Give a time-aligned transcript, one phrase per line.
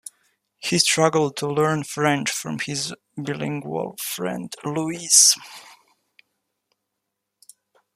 [0.57, 5.35] He struggled to learn French from his bilingual friend Louis.